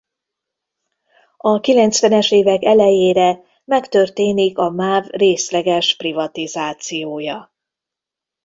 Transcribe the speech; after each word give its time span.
A 1.37 1.59
kilencvenes 1.59 2.31
évek 2.31 2.63
elejére 2.63 3.39
megtörténik 3.65 4.57
a 4.57 4.69
Máv 4.69 5.05
részleges 5.09 5.95
privatizációja. 5.95 7.51